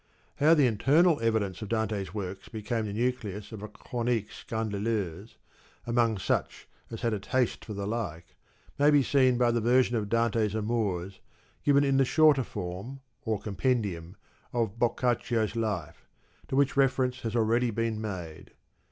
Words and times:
How 0.37 0.55
the 0.55 0.65
internal 0.65 1.19
evidence 1.21 1.61
of 1.61 1.69
Dante's 1.69 2.11
works 2.11 2.49
became 2.49 2.85
the 2.87 2.93
nucleus 2.93 3.51
of 3.51 3.61
a 3.61 3.67
chronique 3.67 4.31
scandaleuse, 4.31 5.35
amongst 5.85 6.25
such 6.25 6.67
as 6.89 7.01
had 7.01 7.13
a 7.13 7.19
taste 7.19 7.63
for 7.63 7.75
the 7.75 7.85
like, 7.85 8.35
may 8.79 8.89
be 8.89 9.03
seen 9.03 9.37
by 9.37 9.51
the 9.51 9.61
version 9.61 9.95
of 9.95 10.09
Dante's 10.09 10.55
amours, 10.55 11.19
given 11.63 11.83
in 11.83 11.97
the 11.97 12.05
shorter 12.05 12.41
form, 12.43 13.01
or 13.25 13.39
Compen 13.39 13.83
dium, 13.83 14.15
of 14.53 14.79
Boccaccio's 14.79 15.55
Life, 15.55 16.07
to 16.47 16.55
which 16.55 16.75
reference 16.75 17.19
has 17.19 17.35
al 17.35 17.43
ready 17.43 17.69
been 17.69 18.01
made. 18.01 18.49